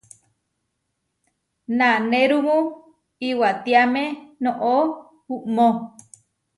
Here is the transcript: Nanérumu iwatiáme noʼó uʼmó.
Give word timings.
Nanérumu 1.77 2.57
iwatiáme 3.29 4.03
noʼó 4.43 4.73
uʼmó. 5.33 5.67